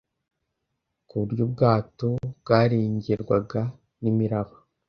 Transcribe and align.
ku 1.07 1.13
buryo 1.19 1.41
ubwato 1.47 2.09
bwarengerwaga 2.41 3.61
n 4.01 4.03
imiraba 4.11 4.55